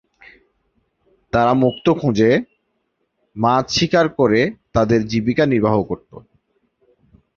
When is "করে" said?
4.09-4.41